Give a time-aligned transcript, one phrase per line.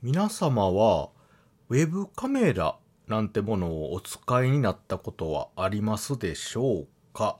[0.00, 1.08] 皆様は
[1.68, 2.76] ウェブカメラ
[3.08, 7.36] なんてものをお使いになったことはありますでしょうか？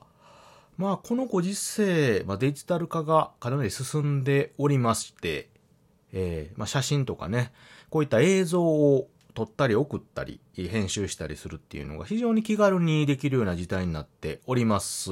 [0.75, 5.47] まあこのご時世、まあ、デジタル化がかなり進んでおりまして、
[6.11, 7.53] えーまあ、写真とかね、
[7.89, 15.11] こういった映像を撮ったり送ったり、編集したりするっていうのが非常に気軽にできるような時代になっております。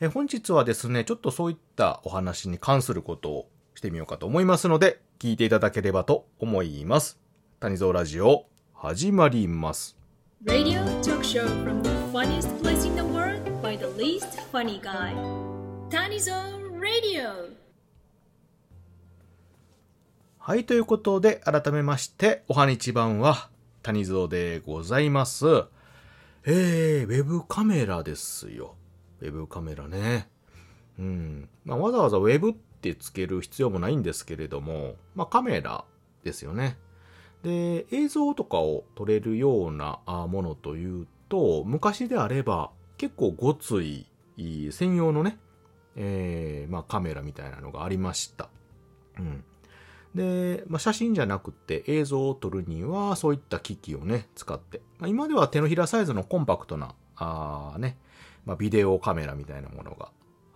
[0.00, 3.48] え本日はですね、ちょっとそういったお話に関することを
[3.82, 7.18] してみようかと思いますので、聞いていただければと思います。
[7.58, 9.96] 谷蔵ラジオ、始まります。
[10.44, 15.16] Radio talk show from the funniest place in the world by the least funny guy.
[15.90, 16.32] 谷蔵
[16.78, 17.56] Radio
[20.38, 23.50] はい、ということで、改めまして、おはにちばんは、
[23.82, 25.46] 谷蔵でございます。
[26.44, 28.76] えー、ウェブカメラですよ。
[29.20, 30.28] ウェブカメラね。
[31.00, 31.48] うん。
[31.64, 35.84] まあ、わざわざウェブってつける必要もないんですけれども、まあ、カメラ
[36.24, 36.76] ですよね。
[37.42, 45.38] で、映像とかを撮れるようなものというと、昔であれば、結構ごつい、専用のね、
[45.96, 48.48] えー、まあ、カメラみたいなのがありました。
[49.18, 49.44] うん。
[50.14, 54.80] で、まあ、写真じゃなくて映像を撮るにはそういった機器をね、使って。
[54.98, 57.98] まあ、今では手のひらサイズのコンパクトな、あね、
[58.44, 60.10] まあ、ビデオカメラみたいなものが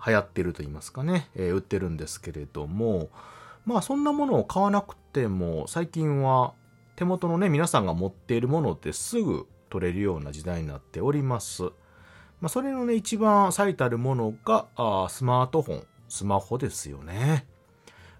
[0.07, 3.09] 流行ってると言いますかね、えー、売ってるんですけれども、
[3.65, 6.55] まあそんなものを買わなくても最近は
[6.95, 11.65] 手元のね、皆さんが持っているものですぐ撮れるような時代になっております。
[12.41, 17.47] まあそれのね、一番最たるものがあスマートフォン、スマホですよね。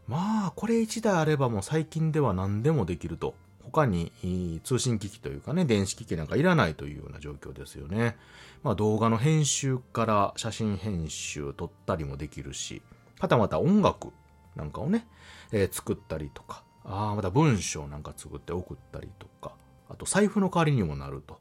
[0.09, 3.35] まあ、これ一台あればもう最近では何でもできると。
[3.73, 8.17] 他に通信機器というかね、電子機器なんかいらないというような状況ですよね。
[8.63, 12.83] まあ動画の編集から写真編集撮ったりもできるし、
[13.21, 14.13] はたまた音楽
[14.55, 15.07] なんかをね、
[15.53, 19.53] えー、作ったりとか、ああ、また文章なんか作って送ったりとか、
[19.89, 21.39] あと財布の代わりにもなると。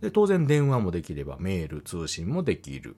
[0.00, 2.96] で、当然電話もできればメール、通信もできる。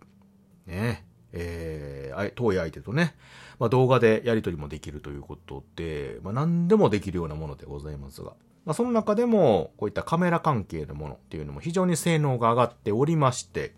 [0.67, 1.07] ね。
[1.33, 3.15] えー、遠い相手とね、
[3.59, 8.35] まあ、動画でやり取りもできるということで、まあ、何でもできるようなものでございますが、
[8.65, 13.75] まあ、その中でも、こういったカメラ関係のものっていうのも非常に性能が上がっておりまして、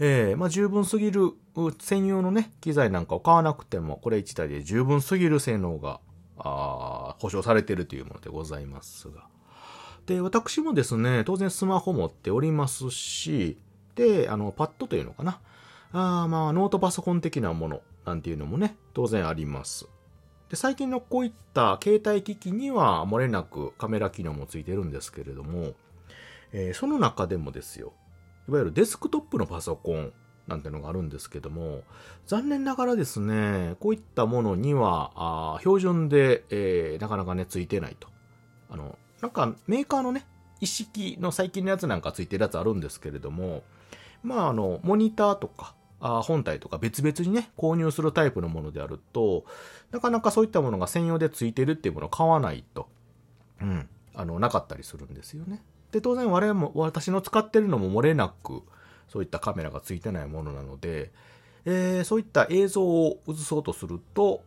[0.00, 1.32] えー、まあ、十分すぎる
[1.80, 6.00] 専用のね、機材なんかを買わなくても、これ1台で十分すぎる性能が、
[6.40, 9.26] あ保証されているというものでございますが。
[10.06, 13.58] で、私もですね、当然スマホ持っておりますし、
[13.96, 15.40] で、あの、パッドというのかな。
[15.92, 19.88] あまあ、ノートパソコン的なものなんていうのもね、当然あります。
[20.50, 25.74] で、最近のこういった携帯機器には漏れなくカメラ機能もついてるんですけれども、
[26.52, 27.92] えー、その中でもですよ、
[28.48, 30.12] いわゆるデスクトップのパソコン
[30.46, 31.82] なんてのがあるんですけども、
[32.26, 38.08] 残念ながらですね、こういったものには、あ標準で、えー、なかなかね、ついてないと。
[38.70, 40.26] あの、なんかメーカーのね、
[40.60, 43.62] 一式の最近のやつなんかついてるやつあるんですけれども、
[44.22, 49.44] まああの、モニターとか、あ本体とか別々にね、購入するタイプのものであると、
[49.90, 52.88] なかなかそういったものが専用で付いてるっていうものを買わないと、
[53.60, 55.62] うん、あの、なかったりするんですよね。
[55.92, 58.62] で、当然我々も、私の使ってるのも漏れなく、
[59.08, 61.10] そういったカメラが付いてないものなので、
[61.64, 64.42] えー、そういった映像を映そうとすると、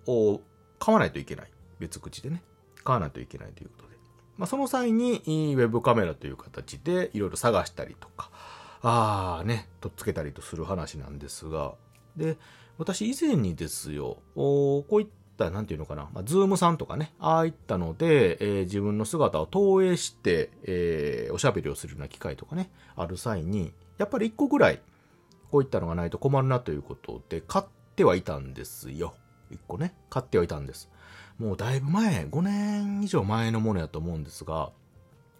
[0.79, 1.51] 買わないといけない。
[1.79, 2.43] 別口でね。
[2.83, 3.95] 買わないといけないということで。
[4.37, 8.29] まあ、その際に、ウェブカメラという形でいろいろ探したりとか、
[8.83, 11.75] ああね、とっつけたりとする話なんですが、
[12.15, 12.37] で、
[12.77, 24.81] 私以前にですよ、こういった、なんていうのかな、まあ、ズームさんとかね、ああいったので、えー、自分の姿を投影して、えー、おしゃべりをするような機会とかね、ある際に、やっぱり一個ぐらい、
[25.51, 27.65] こういったのがないと困るなということで、買っ
[27.95, 29.13] てはいたんですよ。
[29.51, 30.89] 一個ね、買ってはいたんです。
[31.37, 34.71] もうだいぶ前、5年以上前のものやと思うんですが、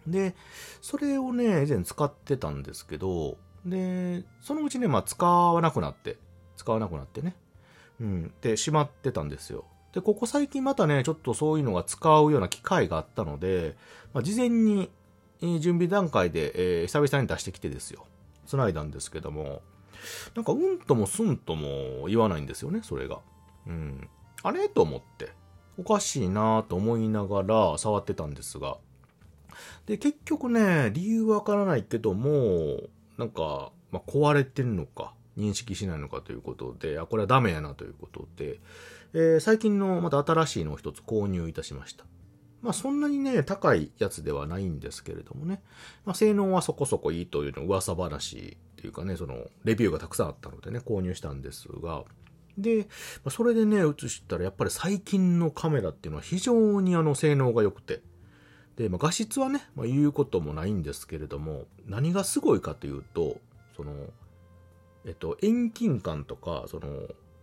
[0.06, 0.34] で、
[0.80, 6.18] それをね、以前使ってたんですけど、で、そのうちね、まあ使わなくなって、
[6.56, 7.36] 使わなくなってね。
[8.00, 8.34] うん。
[8.40, 9.64] で、しまってたんですよ。
[9.92, 13.76] で、ここ最近またね、ちょっとそういうのが使うような機会があったので、
[14.12, 14.90] まあ、事前に、
[15.40, 18.06] 準備段階で、えー、久々に出してきてですよ。
[18.46, 19.62] 繋いだんですけども、
[20.34, 23.20] なんかうんともすんとも言わないんですよね、それが。
[23.66, 24.08] うん。
[24.42, 24.68] あれ？
[24.68, 25.32] と思って、
[25.78, 28.78] おかしいなと思いながら触ってたんですが、
[29.86, 32.78] で、結局ね、理由わからないけども、
[33.18, 38.60] なんか、まあ、壊れてるのか、認識しないのかということで、あ、これはダメやなということで、
[39.14, 42.04] えー、最近のまた新しいのを一つ購入いたしました。
[42.62, 45.62] まあそんなにね、高いやつではないんですけれどもね。
[46.04, 52.04] まあ性能はそこそこいいというの噂話っていうかね、そのレビューがたくさんあったのでね、購入したんですが、
[52.56, 52.86] で、
[53.30, 58.00] それでね、映したらやっぱり最近のカメラっていうのは非常にあの性能が良くて、
[58.76, 63.36] で、まあ、画質はね、まあ、言うこともないんですけれども、何がすごいかというと、
[63.76, 63.92] その、
[65.04, 66.88] えっと、遠近感とか、その、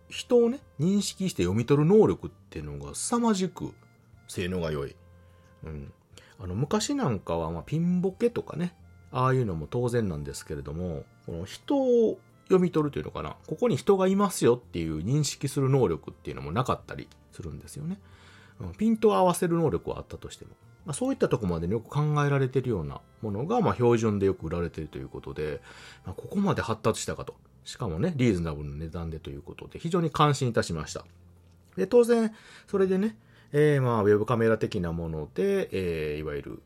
[0.08, 3.72] 人をね、認識して読み取る能力っていうのが凄まじく
[4.26, 4.96] 性能が良い。
[5.64, 5.92] うん。
[6.40, 8.74] あの、昔なんかは、まあ、ピンボケとかね、
[9.12, 17.98] ああいうのも当然なんですけれども、この人を読み取るというのかな、ここに人がいますよっていう認識する能力っていうのもなかったりするんですよね。
[18.60, 20.50] うん、ピントを合わせる能力はあったとしても。
[20.86, 25.60] まあ、そういったとこまでよく考えられているようなものが、まあ、標準でよく売られているということで、
[26.04, 27.34] まあ、ここまで発達したかと。
[27.64, 31.04] しかもね、リーズナブルな値段でということで、非常に感心いたしました。
[31.76, 32.32] で、当然、
[32.66, 33.16] それでね、
[33.52, 36.62] えー、まあ、ウェブカメラ的なもので、えー、いわゆる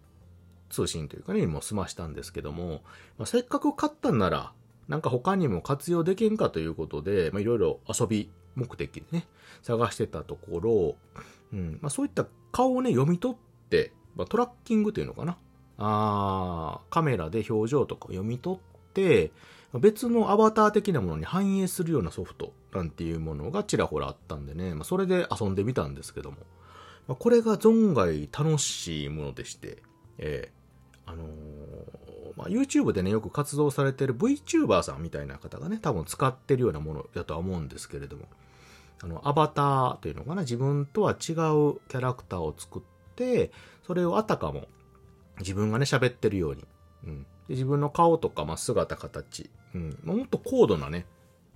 [0.70, 2.82] 通信というかね、もう済ましたんですけども、
[3.18, 4.52] まあ、せっかく買ったんなら、
[4.88, 9.26] なんか他にも活用できんかということで、まあ、いろいろ遊び目的でね、
[9.62, 10.96] 探してたところ、
[11.52, 13.36] うんまあ、そういった顔をね、読み取っ
[13.70, 15.36] て、まあ、トラッキングというのかな。
[15.76, 18.60] あカメラで表情とか読み取っ
[18.92, 19.32] て、
[19.80, 26.38] 別のアバター的なものに反映するようなソフトなんていうものがちらほらあったんでね、まあ、それで遊んでみたんですけども、
[27.08, 29.82] まあ、これが存外楽しいものでして、
[30.18, 31.28] えー、あのー、
[32.36, 38.26] まあ、YouTube でね、よく活動されてる VTuber さんみたいな方がね、多分使ってるようなものだとは思うんですけれども、
[39.02, 42.82] あの、アバターというのかな、自分とは違うキャラクターを作っ
[43.16, 43.50] て、
[43.86, 44.66] それをあたかも
[45.40, 46.64] 自分がね、喋ってるように、
[47.06, 51.06] うん、で自分の顔とか、まあ、姿、形、うん、もっと高度なね、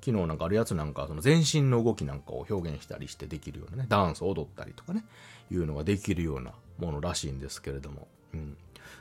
[0.00, 5.04] 機能なんかあるやつなんか、その全身の動きなんかを表現したりしてできるようなね、ダンス踊ったりとかね、
[5.50, 8.56] いうのができるようなものらしいんですけれども、うん。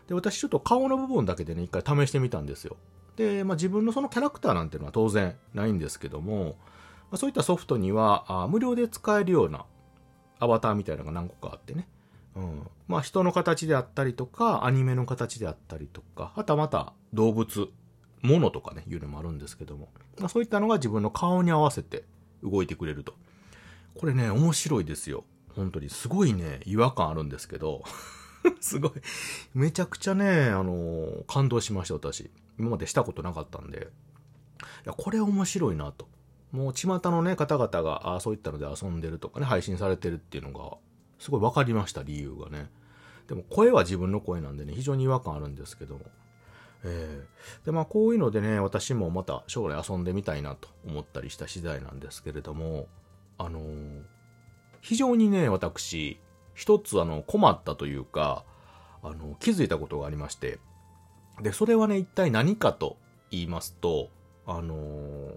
[0.07, 2.77] で、私ちょっと顔の部分だけでね、一回試してみたんですよ。
[3.15, 6.55] で、まあ、自分のそのキャラクターなんていうのは当然ないんですけども、
[7.09, 9.65] まあ、そういったソフトにはあ無料で使えるような
[10.39, 11.87] アバターみたいなのが何個かあってね、
[12.35, 12.66] うん。
[12.87, 17.67] まあ人の形であったりとか、アニメの形であったりとか、はたまた動物、
[18.21, 19.89] 物とかね、いうのもあるんですけども、
[20.19, 22.05] まあそういったのが自分の顔に合わせて
[22.43, 23.13] 動いてくれると。
[23.95, 25.25] これね、面白いですよ。
[25.55, 25.89] 本当に。
[25.89, 27.83] すごいね、違和感あるんですけど、
[28.61, 28.91] すごい。
[29.53, 32.29] めちゃくちゃね、あの感動しました、私。
[32.59, 33.91] 今までしたことなかったんで。
[34.85, 36.07] いや、これ面白いなと。
[36.51, 40.77] もう、巷のね、方々が、あそういったので遊んでるとかね、配信されてるっていうのが、
[41.19, 42.69] すごい分かりました、理由がね。
[43.27, 46.01] でも声は自分の声なんでね、非常に違和感あるんですけども。
[46.83, 52.87] えー、で、まあこういうのでね、私もまた将来遊んでみたいなと思ったりした次第なんですけれども、
[53.37, 54.01] あのー、
[54.81, 56.19] 非常にね、私、
[56.53, 58.45] 一つあの困ったというか、
[59.03, 60.59] あの、気づいたことがありまして、
[61.41, 62.97] で、それはね、一体何かと
[63.29, 64.09] 言いますと、
[64.45, 65.31] あのー、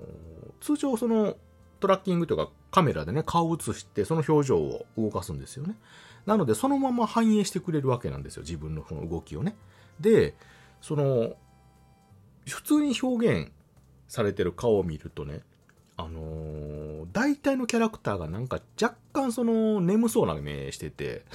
[0.61, 1.37] 通常その
[1.81, 5.77] トラッキングというかカメラでね、顔を映して、その表情を動かすんですよね。
[6.27, 8.43] なので、そのまま反映してくれるわけなんですよ。
[8.43, 9.57] 自分のその動きをね。
[10.01, 10.35] で、
[10.81, 11.35] その、
[12.49, 13.53] 普通に表現
[14.09, 15.41] されてる顔を見るとね、
[15.97, 21.27] あのー、大体のキャラクターがなんか若干その眠そうな目してて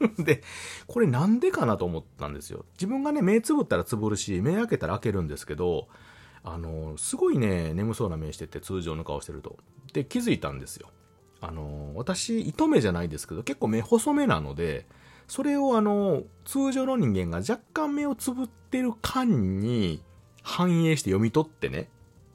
[0.18, 0.42] で、
[0.86, 2.64] これなんでかなと思ったんですよ。
[2.74, 5.88] 自分がね、目つぶったらつぶるし、目開けたら開けるんですけど、
[6.42, 9.58] あの、すごいね、眠そうな目してて、通常の顔してると。
[9.92, 10.88] で、気づいたんですよ。
[11.40, 14.86] あの、私、糸目じゃないですけど、結構目細めなので、
[15.26, 20.02] それをあの、通常の人間が若干目をつぶってる間に
[20.42, 21.88] 反映して読み取ってね、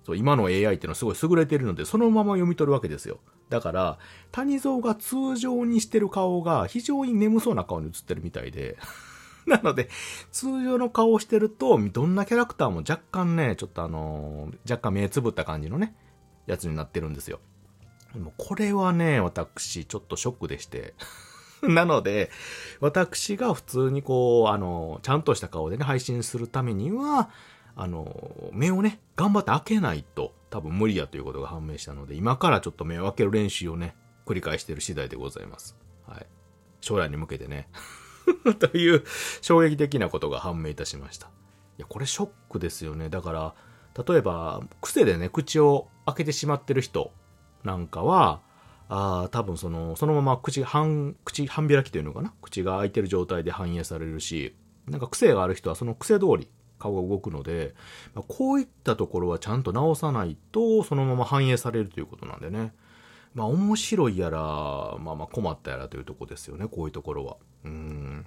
[0.06, 3.20] そう今の AI っていうのはすごい優れてるので、そのまま読み取るわけですよ。
[3.50, 4.00] だから、
[4.32, 8.78] 谷蔵が通常にしてる顔が非常に眠そうな顔に映ってるみたいで
[9.46, 9.90] なので、
[10.32, 15.96] 通常の顔をしてると、どんなキャラクターも若干ね、ちょっとあのー、若干目つぶった感じのね、
[16.48, 17.40] やつになってるんですよ。
[18.16, 20.94] でもこれはね、私、ちょっとショックでして。
[21.62, 22.32] なので、
[22.80, 27.30] 私が普通にこう、あの、ちゃんとした顔でね、配信するためには、
[27.76, 33.96] あの、目をね、頑張って開けないと多分無理やということが判明したので、今からちょっと目を開ける練習をね、
[34.26, 35.76] 繰り返している次第でございます。
[36.08, 36.26] はい。
[36.80, 37.68] 将来に向けてね。
[38.60, 39.04] という
[39.42, 41.28] 衝撃的なことが判明いたしました。
[41.78, 43.10] いや、これショックですよね。
[43.10, 43.56] だから、
[44.08, 47.12] 例えば、癖でね、口を開けてしまってる人
[47.66, 48.42] なんかは、
[48.88, 52.34] あ多分その、そのまま口、半、口半開きというのかな？
[52.42, 54.56] 口が開いてる状態で反映されるし、
[54.88, 57.74] なんか癖がある人はその癖通り顔が動くので、
[58.14, 62.74] まあ、こういったところはちゃんと直さないと、そのまま反映されるということなんでね。
[63.34, 67.38] まあ面白いやら、まあまあ困ったやらというとこですよね、こういうところは。
[67.64, 68.26] うん。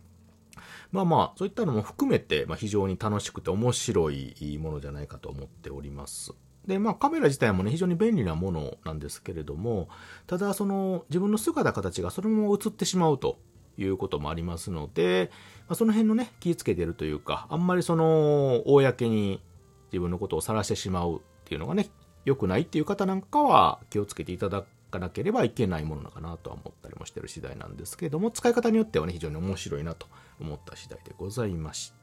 [0.91, 6.35] まあまあ、そういったのも含めて、まあ非常に楽しくて面白いものじゃないかと思っております。
[6.69, 9.89] で、まあカメラ自体もね、非常に便利なものなんですけれども、
[10.27, 13.39] ただその自分の姿形がそのまま映ってしまうと
[13.79, 15.31] いうこともありますので、
[15.67, 19.43] まあ、その辺のね、気をつけてるというか、あんまりその、公に
[19.91, 21.89] 自分のことを晒してしまうっていうのがね、
[22.25, 30.07] 良くないっていう方なんかは気をつけていただかなければいけないものなのかなとは思ったりもしてる次第なんですけれども、使い方によってはね、非常に面白いなと
[30.41, 31.98] 思った次第でございました。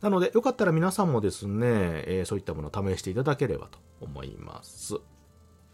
[0.00, 1.66] なので、よかったら皆さんもですね、
[2.06, 4.96] えー、そういったものを試していただければと思います。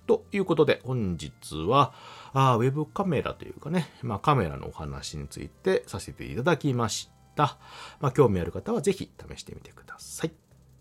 [0.07, 1.95] ということで、本日は、
[2.33, 7.59] あウェブカメラというかね、まあカメラのお話についてさせていただきました。
[8.01, 10.33] まあ興味ある方はぜひ試してみてください。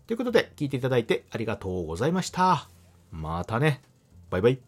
[0.06, 2.68] ということで、聞いていただいてありがとうございました。
[3.10, 3.82] またね。
[4.30, 4.60] バイバイ。